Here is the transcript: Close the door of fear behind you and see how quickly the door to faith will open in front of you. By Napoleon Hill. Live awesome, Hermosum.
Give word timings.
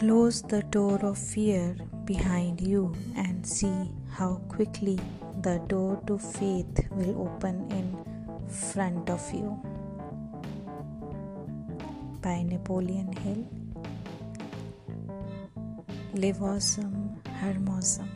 Close 0.00 0.40
the 0.40 0.62
door 0.62 0.98
of 1.04 1.18
fear 1.18 1.76
behind 2.06 2.58
you 2.62 2.94
and 3.16 3.46
see 3.46 3.92
how 4.08 4.40
quickly 4.48 4.98
the 5.42 5.58
door 5.68 6.00
to 6.06 6.16
faith 6.16 6.88
will 6.92 7.28
open 7.28 7.70
in 7.70 8.48
front 8.48 9.10
of 9.10 9.20
you. 9.30 9.60
By 12.22 12.40
Napoleon 12.44 13.12
Hill. 13.12 13.46
Live 16.14 16.42
awesome, 16.42 17.20
Hermosum. 17.38 18.08